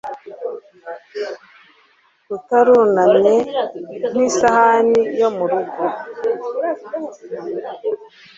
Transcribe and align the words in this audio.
utarunamye 2.35 3.35
nk'isahani 4.11 5.01
yo 5.19 5.29
mu 5.35 5.45
rugo 5.51 5.83